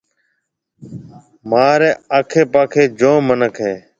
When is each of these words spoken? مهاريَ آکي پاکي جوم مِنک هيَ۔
مهاريَ 1.49 1.91
آکي 2.17 2.41
پاکي 2.53 2.83
جوم 2.99 3.19
مِنک 3.27 3.55
هيَ۔ 3.65 3.75